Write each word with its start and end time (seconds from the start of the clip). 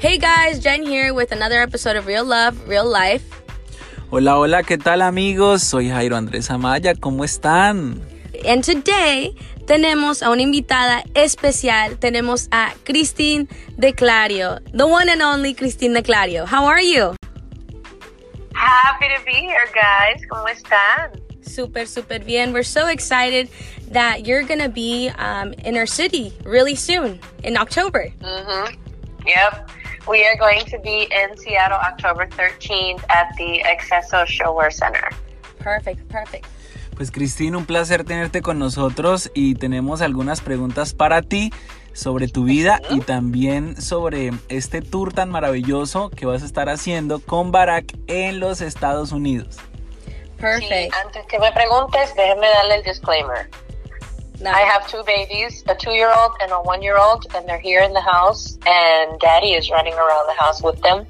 Hey 0.00 0.16
guys, 0.16 0.60
Jen 0.60 0.82
here 0.82 1.12
with 1.12 1.30
another 1.30 1.60
episode 1.60 1.94
of 1.94 2.06
Real 2.06 2.24
Love, 2.24 2.56
Real 2.66 2.88
Life. 2.88 3.22
Hola, 4.10 4.38
hola, 4.38 4.62
¿qué 4.62 4.78
tal 4.78 5.02
amigos? 5.02 5.62
Soy 5.62 5.90
Jairo 5.90 6.16
Andrés 6.16 6.50
Amaya, 6.50 6.94
¿cómo 6.94 7.22
están? 7.22 8.00
And 8.48 8.64
today 8.64 9.36
tenemos 9.66 10.22
a 10.22 10.30
una 10.30 10.40
invitada 10.40 11.04
especial. 11.14 11.98
Tenemos 11.98 12.48
a 12.50 12.72
Christine 12.86 13.46
D'Clario, 13.76 14.60
the 14.72 14.86
one 14.86 15.10
and 15.10 15.20
only 15.20 15.52
Christine 15.52 15.92
D'Clario. 15.92 16.46
How 16.46 16.64
are 16.64 16.80
you? 16.80 17.14
Happy 18.54 19.06
to 19.06 19.22
be 19.26 19.34
here, 19.34 19.68
guys. 19.74 20.22
¿Cómo 20.30 20.48
están? 20.48 21.20
Super, 21.42 21.84
super 21.84 22.20
bien. 22.20 22.54
We're 22.54 22.62
so 22.62 22.86
excited 22.86 23.50
that 23.92 24.24
you're 24.26 24.44
going 24.44 24.62
to 24.62 24.70
be 24.70 25.10
um, 25.18 25.52
in 25.62 25.76
our 25.76 25.84
city 25.84 26.32
really 26.46 26.74
soon 26.74 27.20
in 27.44 27.58
October. 27.58 28.10
Mm-hmm. 28.22 28.76
Yep. 29.26 29.70
We 30.08 30.24
are 30.26 30.36
going 30.38 30.64
to 30.66 30.78
be 30.78 31.08
in 31.10 31.36
Seattle 31.36 31.78
October 31.78 32.26
13th 32.26 33.02
at 33.10 33.28
the 33.36 33.62
Exceso 33.64 34.24
Showwear 34.26 34.72
Center. 34.72 35.08
Perfect, 35.58 36.08
perfect. 36.08 36.46
Pues 36.96 37.10
Cristina, 37.10 37.56
un 37.56 37.66
placer 37.66 38.04
tenerte 38.04 38.42
con 38.42 38.58
nosotros 38.58 39.30
y 39.34 39.54
tenemos 39.54 40.02
algunas 40.02 40.40
preguntas 40.40 40.92
para 40.94 41.22
ti 41.22 41.52
sobre 41.92 42.28
tu 42.28 42.44
vida 42.44 42.80
y 42.90 43.00
también 43.00 43.80
sobre 43.80 44.30
este 44.48 44.82
tour 44.82 45.12
tan 45.12 45.30
maravilloso 45.30 46.10
que 46.10 46.26
vas 46.26 46.42
a 46.42 46.46
estar 46.46 46.68
haciendo 46.68 47.20
con 47.20 47.52
Barack 47.52 47.96
en 48.06 48.40
los 48.40 48.60
Estados 48.60 49.12
Unidos. 49.12 49.58
Perfect. 50.38 50.70
Sí, 50.70 50.88
antes 51.04 51.26
que 51.26 51.38
me 51.38 51.52
preguntes, 51.52 52.14
déjeme 52.16 52.48
darle 52.48 52.76
el 52.76 52.82
disclaimer. 52.82 53.50
No. 54.40 54.50
I 54.50 54.60
have 54.60 54.88
two 54.88 55.02
babies, 55.04 55.62
a 55.68 55.74
two-year-old 55.74 56.32
and 56.40 56.50
a 56.50 56.62
one-year-old, 56.62 57.26
and 57.34 57.46
they're 57.46 57.60
here 57.60 57.82
in 57.82 57.92
the 57.92 58.00
house, 58.00 58.56
and 58.66 59.20
Daddy 59.20 59.52
is 59.52 59.70
running 59.70 59.92
around 59.92 60.26
the 60.28 60.40
house 60.40 60.62
with 60.62 60.80
them. 60.80 61.06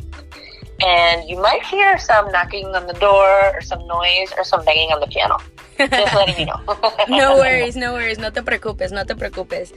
And 0.82 1.28
you 1.28 1.40
might 1.40 1.62
hear 1.62 1.98
some 1.98 2.32
knocking 2.32 2.66
on 2.74 2.86
the 2.86 2.94
door, 2.94 3.52
or 3.54 3.60
some 3.60 3.86
noise, 3.86 4.32
or 4.36 4.44
some 4.44 4.64
banging 4.64 4.90
on 4.90 5.00
the 5.00 5.06
piano. 5.06 5.38
Just 5.78 6.14
letting 6.14 6.38
you 6.38 6.46
know. 6.46 6.60
no 7.08 7.36
worries, 7.36 7.76
no 7.76 7.92
worries. 7.92 8.18
No 8.18 8.30
te 8.30 8.42
preocupes, 8.42 8.90
no 8.90 9.04
te 9.04 9.14
preocupes. 9.14 9.72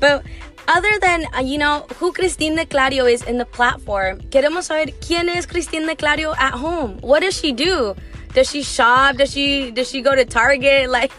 But 0.00 0.24
other 0.68 0.98
than, 1.00 1.26
uh, 1.34 1.40
you 1.40 1.58
know, 1.58 1.86
who 1.96 2.12
Christine 2.12 2.56
D'Clario 2.56 3.10
is 3.10 3.22
in 3.22 3.38
the 3.38 3.44
platform, 3.46 4.20
queremos 4.30 4.64
saber 4.64 4.92
quién 5.00 5.28
es 5.28 5.46
Christine 5.46 5.86
D'Clario 5.86 6.34
at 6.38 6.54
home. 6.54 6.98
What 7.00 7.20
does 7.20 7.38
she 7.38 7.52
do? 7.52 7.94
Does 8.36 8.50
she 8.50 8.62
shop? 8.62 9.16
Does 9.16 9.32
she 9.32 9.70
does 9.72 9.88
she 9.88 10.02
go 10.02 10.14
to 10.14 10.24
Target 10.26 10.90
like 10.98 11.10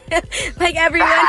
like 0.61 0.75
everyone? 0.77 1.25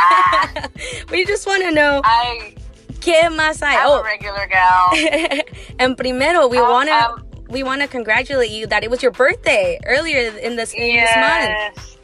we 1.11 1.25
just 1.25 1.47
want 1.47 1.63
to 1.65 1.71
know 1.73 2.03
I 2.05 2.55
qué 3.01 3.29
más 3.33 3.61
hay. 3.65 3.75
am 3.75 3.89
Oh, 3.89 4.01
a 4.01 4.05
regular 4.05 4.47
gal. 4.47 5.41
and 5.81 5.97
primero 5.97 6.47
we 6.47 6.59
Um, 6.59 6.69
want 6.71 6.89
to 6.91 6.95
um, 6.95 7.25
we 7.49 7.63
want 7.63 7.81
to 7.81 7.89
congratulate 7.89 8.51
you 8.51 8.67
that 8.67 8.85
it 8.85 8.91
was 8.91 9.03
your 9.03 9.13
birthday 9.13 9.79
earlier 9.87 10.29
in 10.37 10.57
this 10.57 10.75
in 10.75 10.93
this 11.01 11.17
month. 11.17 11.97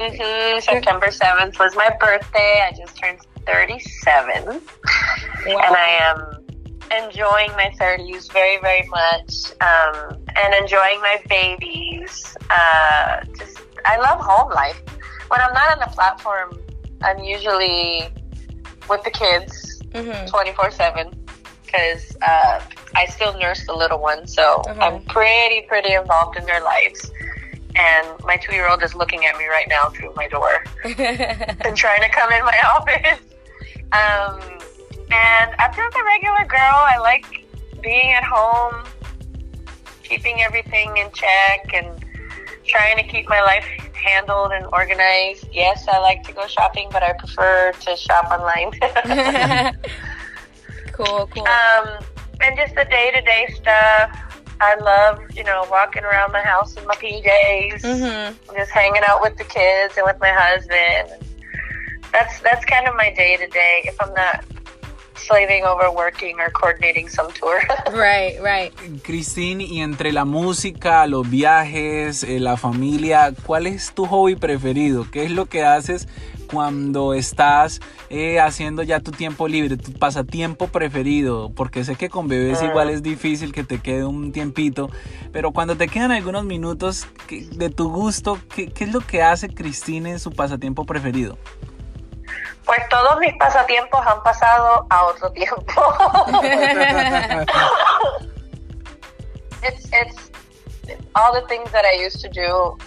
hmm 0.00 0.58
September 0.60 1.08
7th 1.08 1.58
was 1.58 1.76
my 1.76 1.90
birthday. 2.00 2.64
I 2.66 2.72
just 2.72 2.96
turned 2.96 3.20
37. 3.44 4.62
And 5.46 5.60
I 5.76 5.88
am 6.08 6.39
enjoying 6.90 7.50
my 7.52 7.70
30s 7.80 8.32
very, 8.32 8.58
very 8.60 8.86
much. 8.88 9.52
Um, 9.60 10.16
and 10.36 10.54
enjoying 10.54 11.00
my 11.00 11.22
babies. 11.28 12.36
Uh, 12.50 13.20
just, 13.38 13.58
I 13.84 13.98
love 13.98 14.20
home 14.20 14.52
life. 14.52 14.80
When 15.28 15.40
I'm 15.40 15.52
not 15.52 15.72
on 15.72 15.78
the 15.80 15.94
platform, 15.94 16.58
I'm 17.02 17.18
usually 17.22 18.08
with 18.88 19.02
the 19.04 19.10
kids 19.10 19.80
Mhm. 19.92 20.28
24 20.28 20.70
7 20.70 21.12
because 21.64 22.16
uh, 22.22 22.60
I 22.96 23.06
still 23.06 23.38
nurse 23.38 23.64
the 23.66 23.72
little 23.74 23.98
one. 24.00 24.26
So 24.26 24.62
Uh-huh. 24.66 24.80
I'm 24.80 25.02
pretty, 25.04 25.62
pretty 25.68 25.94
involved 25.94 26.36
in 26.36 26.44
their 26.46 26.60
lives. 26.62 27.10
And 27.76 28.08
my 28.24 28.36
two 28.36 28.52
year 28.52 28.68
old 28.68 28.82
is 28.82 28.94
looking 28.96 29.24
at 29.26 29.36
me 29.38 29.46
right 29.46 29.68
now 29.68 29.84
through 29.90 30.12
my 30.16 30.26
door 30.26 30.64
and 30.84 31.76
trying 31.76 32.02
to 32.02 32.08
come 32.08 32.32
in 32.32 32.44
my 32.44 32.58
office. 32.74 33.20
Um, 33.92 34.58
and 35.12 35.50
I'm 35.58 35.72
just 35.74 35.96
a 35.96 36.04
regular 36.04 36.44
girl. 36.46 36.60
I 36.74 36.98
like 36.98 37.46
being 37.82 38.12
at 38.12 38.24
home, 38.24 38.84
keeping 40.02 40.40
everything 40.42 40.96
in 40.96 41.10
check, 41.12 41.72
and 41.74 42.04
trying 42.66 42.96
to 42.96 43.02
keep 43.02 43.28
my 43.28 43.40
life 43.42 43.66
handled 43.94 44.52
and 44.52 44.66
organized. 44.72 45.46
Yes, 45.52 45.86
I 45.88 45.98
like 45.98 46.22
to 46.24 46.32
go 46.32 46.46
shopping, 46.46 46.88
but 46.92 47.02
I 47.02 47.12
prefer 47.14 47.72
to 47.72 47.96
shop 47.96 48.30
online. 48.30 48.70
cool, 50.92 51.26
cool. 51.28 51.46
um, 51.46 51.98
and 52.40 52.56
just 52.56 52.74
the 52.74 52.84
day 52.84 53.10
to 53.14 53.20
day 53.22 53.46
stuff. 53.54 54.16
I 54.62 54.74
love, 54.74 55.18
you 55.34 55.42
know, 55.42 55.66
walking 55.70 56.04
around 56.04 56.32
the 56.32 56.40
house 56.42 56.76
in 56.76 56.86
my 56.86 56.94
PJs, 56.96 57.80
Mhm. 57.80 58.34
just 58.54 58.70
hanging 58.70 59.00
out 59.08 59.22
with 59.22 59.38
the 59.38 59.44
kids 59.44 59.96
and 59.96 60.04
with 60.04 60.20
my 60.20 60.30
husband. 60.30 61.08
That's 62.12 62.38
that's 62.40 62.64
kind 62.66 62.86
of 62.86 62.94
my 62.94 63.10
day 63.14 63.36
to 63.38 63.46
day. 63.46 63.82
If 63.84 63.96
I'm 64.02 64.12
not 64.12 64.44
slaving 65.26 65.64
over 65.64 65.90
working 65.90 66.36
or 66.40 66.50
coordinating 66.52 67.08
some 67.08 67.28
tour. 67.38 67.58
Right, 67.92 68.40
right. 68.42 68.72
Cristina, 69.02 69.62
y 69.62 69.80
entre 69.80 70.12
la 70.12 70.24
música, 70.24 71.06
los 71.06 71.28
viajes, 71.28 72.22
eh, 72.24 72.38
la 72.40 72.56
familia, 72.56 73.32
¿cuál 73.46 73.66
es 73.66 73.92
tu 73.92 74.06
hobby 74.06 74.36
preferido? 74.36 75.06
¿Qué 75.10 75.24
es 75.24 75.30
lo 75.30 75.46
que 75.46 75.64
haces 75.64 76.08
cuando 76.50 77.14
estás 77.14 77.80
eh, 78.10 78.40
haciendo 78.40 78.82
ya 78.82 79.00
tu 79.00 79.10
tiempo 79.12 79.46
libre, 79.48 79.76
tu 79.76 79.92
pasatiempo 79.92 80.68
preferido? 80.68 81.50
Porque 81.54 81.84
sé 81.84 81.96
que 81.96 82.08
con 82.08 82.28
bebés 82.28 82.60
Ah. 82.62 82.66
igual 82.66 82.90
es 82.90 83.02
difícil 83.02 83.52
que 83.52 83.64
te 83.64 83.78
quede 83.78 84.04
un 84.04 84.32
tiempito, 84.32 84.90
pero 85.32 85.52
cuando 85.52 85.76
te 85.76 85.88
quedan 85.88 86.10
algunos 86.12 86.44
minutos 86.44 87.06
¿qué- 87.26 87.46
de 87.52 87.70
tu 87.70 87.90
gusto, 87.90 88.38
¿qué, 88.54 88.68
qué 88.68 88.84
es 88.84 88.92
lo 88.92 89.00
que 89.00 89.22
hace 89.22 89.48
Cristina 89.48 90.10
en 90.10 90.18
su 90.18 90.30
pasatiempo 90.32 90.84
preferido? 90.86 91.36
Pues 92.70 92.88
todos 92.88 93.18
mis 93.18 93.34
pasatiempos 93.34 94.00
han 94.06 94.22
pasado 94.22 94.86
a 94.90 95.06
otro 95.06 95.32
tiempo. 95.32 95.64
it's 99.64 99.88
it's 99.92 100.30
all 101.16 101.34
the 101.34 101.44
things 101.48 101.68
that 101.72 101.84
I 101.84 101.94
used 102.00 102.20
to 102.20 102.28
do 102.28 102.78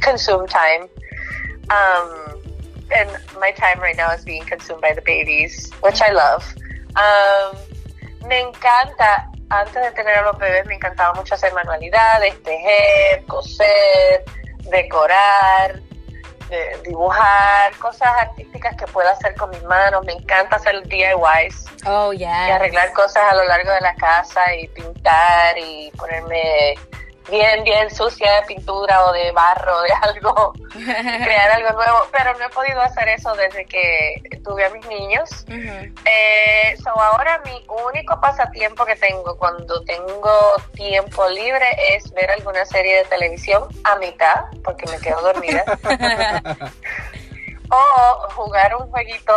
consume 0.00 0.48
time. 0.48 0.88
Um, 1.70 2.42
and 2.90 3.08
my 3.38 3.52
time 3.52 3.78
right 3.78 3.96
now 3.96 4.10
is 4.10 4.24
being 4.24 4.42
consumed 4.44 4.80
by 4.82 4.92
the 4.92 5.02
babies, 5.02 5.70
which 5.82 6.02
I 6.02 6.10
love. 6.10 6.42
Um, 6.96 7.56
me 8.28 8.40
encanta, 8.40 9.30
antes 9.50 9.82
de 9.84 9.92
tener 9.92 10.18
a 10.18 10.24
los 10.24 10.36
bebés, 10.36 10.66
me 10.66 10.74
encantaba 10.74 11.14
mucho 11.14 11.36
hacer 11.36 11.52
manualidades, 11.54 12.42
tejer, 12.42 13.24
coser, 13.28 14.24
decorar, 14.68 15.80
de- 16.48 16.80
dibujar, 16.84 17.74
cosas 17.78 18.08
artísticas 18.20 18.76
que 18.76 18.86
pueda 18.86 19.10
hacer 19.12 19.34
con 19.36 19.50
mis 19.50 19.62
manos. 19.64 20.04
Me 20.04 20.12
encanta 20.12 20.56
hacer 20.56 20.82
DIYs 20.86 21.66
Oh 21.86 22.12
y 22.12 22.24
arreglar 22.24 22.92
cosas 22.92 23.22
a 23.30 23.34
lo 23.34 23.44
largo 23.44 23.70
de 23.72 23.80
la 23.80 23.94
casa 23.94 24.54
y 24.54 24.66
pintar 24.68 25.56
y 25.58 25.90
ponerme 25.96 26.74
bien, 27.30 27.64
bien 27.64 27.90
sucia 27.94 28.40
de 28.40 28.42
pintura 28.46 29.04
o 29.06 29.12
de 29.12 29.32
barro, 29.32 29.80
de 29.82 29.92
algo, 30.02 30.52
crear 30.72 31.50
algo 31.52 31.72
nuevo. 31.72 32.06
Pero 32.12 32.38
no 32.38 32.46
he 32.46 32.48
podido 32.50 32.80
hacer 32.80 33.08
eso 33.08 33.34
desde 33.34 33.64
que 33.66 34.22
tuve 34.44 34.64
a 34.64 34.70
mis 34.70 34.86
niños. 34.86 35.44
Mhm. 35.48 35.94
Eh, 36.04 36.76
so 36.82 36.90
ahora 36.90 37.40
mi 37.44 37.64
único 37.86 38.20
pasatiempo 38.20 38.84
que 38.84 38.96
tengo 38.96 39.36
cuando 39.36 39.82
tengo 39.84 40.30
tiempo 40.74 41.28
libre 41.28 41.66
es 41.94 42.10
ver 42.12 42.30
alguna 42.30 42.64
serie 42.64 42.98
de 42.98 43.04
televisión 43.04 43.64
a 43.84 43.96
mitad, 43.96 44.44
porque 44.64 44.86
me 44.90 44.98
quedo 44.98 45.20
dormida. 45.20 45.64
o 47.70 48.28
jugar 48.34 48.76
un 48.76 48.88
jueguito 48.90 49.32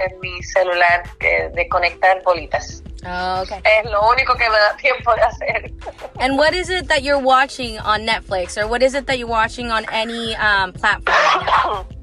en 0.00 0.18
mi 0.20 0.42
celular 0.42 1.04
de 1.20 1.68
conectar 1.68 2.22
bolitas. 2.22 2.82
Oh, 3.06 3.42
okay. 3.42 3.60
Es 3.64 3.84
lo 3.90 4.02
único 4.08 4.34
que 4.36 4.48
me 4.50 4.56
da 4.58 4.76
tiempo 4.76 5.14
de 5.14 5.22
hacer. 5.22 5.72
And 6.20 6.36
what 6.36 6.52
is 6.54 6.68
it 6.68 6.88
that 6.88 7.02
you're 7.02 7.18
watching 7.22 7.78
on 7.78 8.04
Netflix, 8.06 8.56
or 8.60 8.66
what 8.66 8.82
is 8.82 8.94
it 8.94 9.06
that 9.06 9.18
you're 9.18 9.28
watching 9.28 9.70
on 9.70 9.84
any 9.92 10.34
um, 10.36 10.72
platform? 10.72 11.86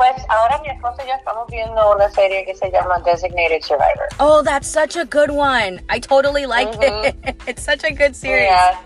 Pues 0.00 0.16
ahora 0.30 0.58
mi 0.62 0.70
esposo 0.70 1.02
y 1.04 1.08
yo 1.08 1.12
estamos 1.14 1.46
viendo 1.50 1.92
una 1.94 2.08
serie 2.10 2.46
que 2.46 2.54
se 2.56 2.70
llama 2.70 3.00
Designated 3.04 3.62
Survivor. 3.62 4.08
Oh, 4.18 4.40
that's 4.42 4.66
such 4.66 4.96
a 4.96 5.04
good 5.04 5.30
one. 5.30 5.78
I 5.90 5.98
totally 6.00 6.46
like 6.46 6.72
Mhm. 6.72 7.04
it. 7.04 7.36
It's 7.46 7.62
such 7.62 7.84
a 7.84 7.92
good 7.92 8.16
series. 8.16 8.48
Yeah. 8.48 8.78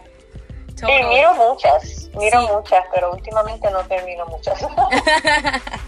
Totally. 0.76 1.04
miro 1.14 1.32
muchas, 1.34 2.10
miro 2.16 2.40
Sí. 2.40 2.48
muchas, 2.48 2.82
pero 2.92 3.12
últimamente 3.12 3.70
no 3.70 3.84
termino 3.84 4.26
muchas. 4.26 4.58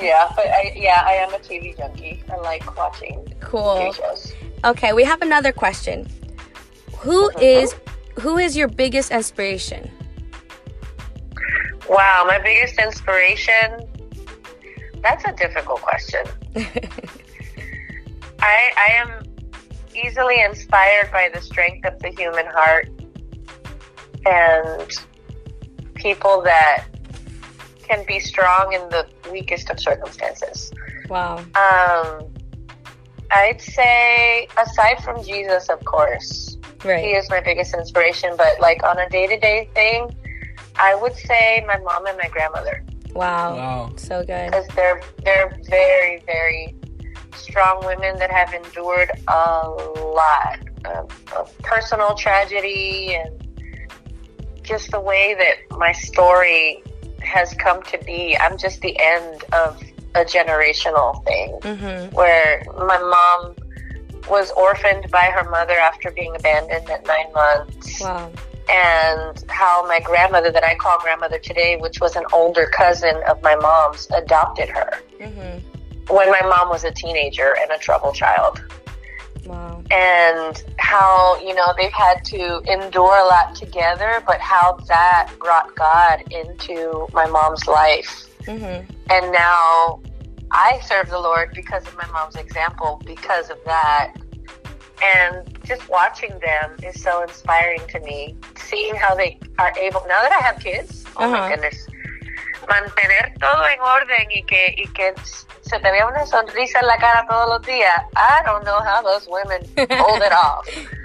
yeah, 0.00 0.32
but 0.34 0.46
I, 0.46 0.72
yeah, 0.76 1.02
I 1.04 1.12
am 1.12 1.32
a 1.34 1.38
TV 1.38 1.76
junkie. 1.76 2.22
I 2.30 2.36
like 2.36 2.76
watching 2.76 3.32
cool. 3.40 3.76
TV 3.76 3.94
shows. 3.94 4.32
Okay, 4.64 4.92
we 4.92 5.04
have 5.04 5.22
another 5.22 5.52
question. 5.52 6.08
Who 6.98 7.30
mm-hmm. 7.30 7.42
is 7.42 7.74
who 8.20 8.38
is 8.38 8.56
your 8.56 8.68
biggest 8.68 9.10
inspiration? 9.10 9.90
Wow, 11.88 12.24
my 12.26 12.38
biggest 12.38 12.78
inspiration. 12.78 13.88
That's 15.02 15.24
a 15.24 15.32
difficult 15.32 15.80
question. 15.82 16.24
I 18.40 18.72
I 18.76 18.92
am 18.94 19.22
easily 19.94 20.40
inspired 20.42 21.10
by 21.12 21.30
the 21.32 21.40
strength 21.40 21.86
of 21.86 21.98
the 22.00 22.10
human 22.10 22.46
heart 22.46 22.88
and 24.24 24.90
people 25.94 26.42
that 26.42 26.86
can 27.92 28.04
be 28.06 28.18
strong 28.18 28.72
in 28.72 28.80
the 28.88 29.06
weakest 29.30 29.70
of 29.70 29.78
circumstances. 29.78 30.72
Wow. 31.08 31.38
Um, 31.38 32.26
I'd 33.30 33.60
say, 33.60 34.46
aside 34.58 35.02
from 35.02 35.22
Jesus, 35.24 35.68
of 35.68 35.84
course, 35.84 36.56
he 36.82 37.12
is 37.12 37.28
my 37.30 37.40
biggest 37.40 37.74
inspiration. 37.74 38.34
But 38.36 38.60
like 38.60 38.82
on 38.82 38.98
a 38.98 39.08
day 39.08 39.26
to 39.26 39.38
day 39.38 39.68
thing, 39.74 40.14
I 40.76 40.94
would 40.94 41.14
say 41.14 41.64
my 41.66 41.78
mom 41.78 42.06
and 42.06 42.16
my 42.18 42.28
grandmother 42.28 42.84
Wow. 43.14 43.56
Wow. 43.56 43.92
So 43.96 44.24
good. 44.24 44.50
because 44.50 44.66
they're 44.68 45.02
they're 45.24 45.58
very 45.68 46.22
very 46.24 46.74
strong 47.34 47.84
women 47.84 48.18
that 48.18 48.30
have 48.30 48.54
endured 48.54 49.10
a 49.28 49.68
lot 50.00 50.60
of, 50.84 51.10
of 51.36 51.58
personal 51.58 52.14
tragedy 52.14 53.14
and 53.14 53.38
just 54.62 54.90
the 54.90 55.00
way 55.00 55.34
that 55.34 55.78
my 55.78 55.92
story 55.92 56.82
has 57.32 57.54
come 57.54 57.82
to 57.84 57.98
be. 58.04 58.36
I'm 58.38 58.56
just 58.58 58.80
the 58.80 58.96
end 58.98 59.44
of 59.52 59.82
a 60.14 60.24
generational 60.24 61.24
thing 61.24 61.58
Mm-hmm. 61.62 62.14
where 62.14 62.62
my 62.86 62.98
mom 62.98 63.56
was 64.28 64.50
orphaned 64.52 65.10
by 65.10 65.30
her 65.34 65.48
mother 65.50 65.72
after 65.74 66.10
being 66.10 66.34
abandoned 66.36 66.88
at 66.90 67.04
nine 67.06 67.32
months 67.32 68.00
Wow. 68.02 68.30
and 68.70 69.44
how 69.48 69.84
my 69.88 69.98
grandmother 70.00 70.52
that 70.52 70.62
I 70.64 70.74
call 70.76 70.98
grandmother 71.00 71.38
today, 71.38 71.76
which 71.76 72.00
was 72.00 72.14
an 72.16 72.24
older 72.32 72.66
cousin 72.66 73.16
of 73.28 73.42
my 73.42 73.56
mom's, 73.56 74.06
adopted 74.14 74.68
her 74.68 75.00
Mm-hmm. 75.20 76.14
when 76.14 76.30
my 76.30 76.42
mom 76.42 76.68
was 76.68 76.84
a 76.84 76.92
teenager 76.92 77.56
and 77.60 77.70
a 77.70 77.78
trouble 77.78 78.12
child. 78.12 78.60
And 79.92 80.64
how, 80.78 81.38
you 81.40 81.54
know, 81.54 81.74
they've 81.78 81.92
had 81.92 82.24
to 82.26 82.62
endure 82.66 83.18
a 83.18 83.26
lot 83.26 83.54
together, 83.54 84.22
but 84.26 84.40
how 84.40 84.78
that 84.88 85.30
brought 85.38 85.74
God 85.76 86.22
into 86.30 87.06
my 87.12 87.26
mom's 87.26 87.66
life. 87.66 88.26
Mm-hmm. 88.44 88.90
And 89.10 89.32
now 89.32 90.00
I 90.50 90.80
serve 90.82 91.10
the 91.10 91.18
Lord 91.20 91.52
because 91.54 91.86
of 91.86 91.94
my 91.96 92.06
mom's 92.10 92.36
example, 92.36 93.02
because 93.04 93.50
of 93.50 93.58
that. 93.66 94.14
And 95.04 95.58
just 95.64 95.86
watching 95.90 96.38
them 96.38 96.76
is 96.82 97.02
so 97.02 97.22
inspiring 97.22 97.82
to 97.88 98.00
me. 98.00 98.36
Seeing 98.56 98.94
how 98.94 99.14
they 99.14 99.38
are 99.58 99.72
able, 99.78 100.00
now 100.08 100.22
that 100.22 100.32
I 100.32 100.42
have 100.44 100.58
kids, 100.62 101.04
oh 101.16 101.24
Uh-huh. 101.24 101.36
my 101.36 101.48
goodness, 101.50 101.86
mantener 102.68 103.34
todo 103.40 103.66
en 103.68 103.80
orden 103.80 104.30
y 104.30 104.42
que, 104.44 104.74
y 104.76 104.88
que 104.92 105.14
se 105.62 105.78
te 105.78 105.90
vea 105.90 106.06
una 106.06 106.26
sonrisa 106.26 106.80
en 106.80 106.86
la 106.86 106.96
cara 106.98 107.26
todos 107.28 107.48
los 107.48 107.62
días. 107.66 108.00
I 108.14 108.44
don't 108.44 108.64
know 108.64 108.78
how 108.80 109.02
those 109.02 109.26
women 109.28 109.62
hold 109.98 110.22
it 110.22 110.32
off. 110.32 110.66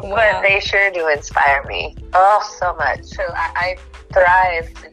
Wow. 0.00 0.16
But 0.16 0.42
they 0.42 0.60
sure 0.60 0.90
do 0.90 1.08
inspire 1.08 1.62
me. 1.66 1.94
Oh, 2.12 2.40
so 2.58 2.74
much. 2.74 3.04
So 3.04 3.22
I, 3.22 3.48
I 3.56 3.76
thrive 4.12 4.74
to, 4.82 4.90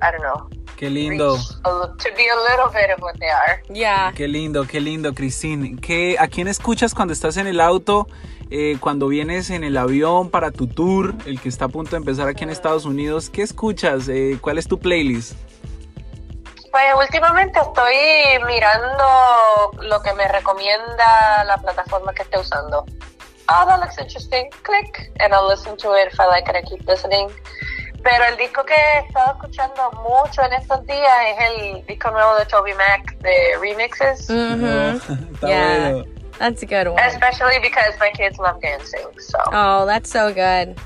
I 0.00 0.10
don't 0.10 0.22
know, 0.22 0.48
Qué 0.78 0.88
lindo. 0.88 1.36
a 1.64 1.96
to 1.98 2.10
be 2.16 2.26
a 2.28 2.36
little 2.50 2.70
bit 2.72 2.88
of 2.90 3.00
what 3.02 3.18
they 3.18 3.28
are. 3.28 3.62
Yeah. 3.68 4.12
Qué 4.14 4.26
lindo, 4.26 4.66
qué 4.66 4.80
lindo, 4.80 5.12
Cristín. 5.12 5.78
¿Qué, 5.78 6.16
¿A 6.18 6.28
quién 6.28 6.48
escuchas 6.48 6.94
cuando 6.94 7.12
estás 7.12 7.36
en 7.36 7.46
el 7.46 7.60
auto? 7.60 8.06
Eh, 8.50 8.76
cuando 8.80 9.08
vienes 9.08 9.50
en 9.50 9.64
el 9.64 9.76
avión 9.76 10.30
para 10.30 10.50
tu 10.50 10.66
tour, 10.66 11.14
el 11.26 11.40
que 11.40 11.48
está 11.48 11.66
a 11.66 11.68
punto 11.68 11.92
de 11.92 11.96
empezar 11.98 12.28
aquí 12.28 12.44
en 12.44 12.50
Estados 12.50 12.84
Unidos. 12.84 13.30
¿Qué 13.30 13.42
escuchas? 13.42 14.08
Eh, 14.08 14.38
¿Cuál 14.40 14.58
es 14.58 14.68
tu 14.68 14.78
playlist? 14.78 15.32
Pues 16.70 16.84
últimamente 16.98 17.58
estoy 17.60 17.94
mirando 18.46 19.04
lo 19.82 20.02
que 20.02 20.12
me 20.14 20.26
recomienda 20.28 21.44
la 21.44 21.56
plataforma 21.58 22.12
que 22.12 22.22
esté 22.22 22.38
usando. 22.38 22.84
Oh, 23.48 23.64
that 23.66 23.78
looks 23.80 23.98
interesting. 23.98 24.48
Click. 24.62 25.12
And 25.20 25.32
I'll 25.32 25.48
listen 25.48 25.76
to 25.76 25.94
it 25.94 26.08
if 26.12 26.18
I 26.18 26.26
like 26.26 26.48
it, 26.50 26.56
I 26.56 26.62
keep 26.68 26.86
listening. 26.88 27.28
Pero 28.02 28.24
el 28.24 28.36
disco 28.36 28.64
que 28.64 28.74
he 28.74 29.06
estado 29.06 29.32
escuchando 29.34 29.90
mucho 30.02 30.42
en 30.42 30.52
estos 30.54 30.84
días 30.86 31.12
es 31.28 31.50
el 31.50 31.86
disco 31.86 32.10
nuevo 32.10 32.34
de 32.36 32.44
Toby 32.46 32.72
Mac 32.74 33.16
de 33.18 33.56
remixes. 33.60 34.28
Está 34.30 35.46
Yeah. 35.46 35.90
bueno. 35.92 36.13
That's 36.38 36.62
a 36.62 36.66
good 36.66 36.88
one. 36.88 36.98
Especially 37.04 37.58
because 37.62 37.94
my 38.00 38.10
kids 38.10 38.38
love 38.38 38.60
dancing. 38.60 39.06
So, 39.18 39.38
Oh, 39.52 39.86
that's 39.86 40.10
so 40.10 40.32
good. 40.34 40.76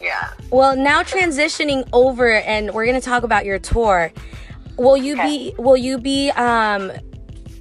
yeah. 0.00 0.30
Well, 0.50 0.74
now 0.76 1.02
transitioning 1.02 1.88
over, 1.92 2.32
and 2.32 2.72
we're 2.72 2.86
gonna 2.86 3.00
talk 3.00 3.22
about 3.24 3.44
your 3.44 3.58
tour. 3.58 4.10
Will 4.76 4.96
you 4.96 5.16
be? 5.16 5.54
Will 5.58 5.76
you 5.76 5.98
be 5.98 6.30
um 6.30 6.90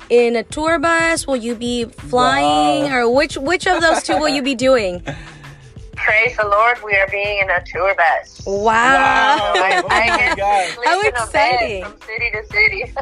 in 0.09 0.35
a 0.35 0.43
tour 0.43 0.79
bus? 0.79 1.27
Will 1.27 1.35
you 1.35 1.55
be 1.55 1.85
flying, 1.85 2.83
Wow. 2.85 2.97
or 2.99 3.13
which 3.15 3.37
which 3.37 3.67
of 3.67 3.81
those 3.81 4.01
two 4.03 4.17
will 4.17 4.29
you 4.29 4.41
be 4.41 4.55
doing? 4.55 5.01
Praise 5.95 6.35
the 6.35 6.43
Lord, 6.45 6.79
we 6.83 6.95
are 6.97 7.07
being 7.07 7.39
in 7.39 7.49
a 7.49 7.63
tour 7.65 7.93
bus. 7.95 8.41
Wow! 8.45 8.73
I, 8.75 9.81
Oh 9.83 9.87
I 9.89 10.09
my 10.09 10.17
get 10.17 10.37
God. 10.37 10.67
to 10.67 10.73
sleep 10.73 10.85
How 10.87 10.99
in 11.01 11.07
a 11.07 11.11
bed 11.11 11.17
exciting. 11.23 11.83
from 11.83 11.95
city 12.01 12.31
to 12.31 12.45
city. 12.47 12.93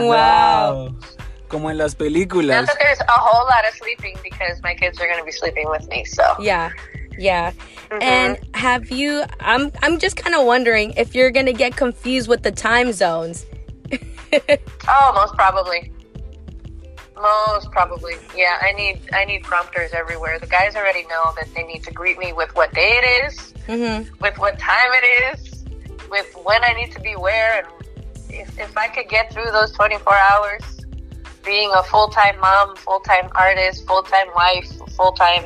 Wow. 0.08 0.94
Como 1.48 1.70
en 1.70 1.78
las 1.78 1.92
Not 1.92 1.98
películas. 1.98 2.66
that 2.66 2.76
there's 2.78 3.00
a 3.00 3.04
whole 3.10 3.46
lot 3.46 3.66
of 3.66 3.74
sleeping 3.74 4.16
because 4.22 4.62
my 4.62 4.74
kids 4.74 5.00
are 5.00 5.06
going 5.06 5.18
to 5.18 5.24
be 5.24 5.32
sleeping 5.32 5.68
with 5.70 5.88
me. 5.88 6.04
So 6.04 6.22
Yeah, 6.38 6.70
yeah. 7.18 7.52
Mhm. 7.90 8.02
And 8.02 8.38
have 8.54 8.90
you? 8.90 9.24
I'm 9.40 9.72
I'm 9.82 9.98
just 9.98 10.16
kind 10.16 10.34
of 10.34 10.44
wondering 10.44 10.92
if 10.96 11.14
you're 11.14 11.30
gonna 11.30 11.54
get 11.54 11.74
confused 11.74 12.28
with 12.28 12.42
the 12.42 12.52
time 12.52 12.92
zones. 12.92 13.46
oh, 14.88 15.12
most 15.14 15.32
probably, 15.34 15.90
most 17.16 17.70
probably, 17.70 18.14
yeah. 18.36 18.58
I 18.60 18.72
need 18.72 19.00
I 19.12 19.24
need 19.24 19.42
prompters 19.42 19.92
everywhere. 19.94 20.38
The 20.38 20.46
guys 20.46 20.76
already 20.76 21.04
know 21.04 21.32
that 21.36 21.48
they 21.54 21.62
need 21.64 21.82
to 21.84 21.92
greet 21.92 22.18
me 22.18 22.32
with 22.34 22.54
what 22.54 22.72
day 22.74 23.00
it 23.02 23.24
is, 23.26 23.54
Mm-hmm. 23.66 24.14
with 24.22 24.36
what 24.38 24.58
time 24.58 24.90
it 24.92 25.34
is, 25.38 25.64
with 26.10 26.26
when 26.44 26.62
I 26.64 26.72
need 26.74 26.92
to 26.92 27.00
be 27.00 27.16
where, 27.16 27.58
and 27.58 27.66
if 28.28 28.58
if 28.58 28.76
I 28.76 28.88
could 28.88 29.08
get 29.08 29.32
through 29.32 29.50
those 29.50 29.72
24 29.72 30.14
hours, 30.14 30.62
being 31.48 31.70
a 31.74 31.82
full 31.82 32.08
time 32.20 32.36
mom, 32.40 32.76
full 32.76 33.00
time 33.00 33.28
artist, 33.34 33.86
full 33.88 34.02
time 34.04 34.28
wife, 34.36 34.68
full 34.96 35.12
time 35.24 35.44